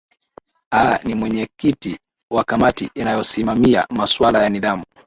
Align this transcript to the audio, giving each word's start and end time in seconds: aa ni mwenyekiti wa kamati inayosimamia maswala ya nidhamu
aa 0.71 0.99
ni 1.03 1.15
mwenyekiti 1.15 1.99
wa 2.31 2.43
kamati 2.43 2.91
inayosimamia 2.95 3.87
maswala 3.89 4.43
ya 4.43 4.49
nidhamu 4.49 4.83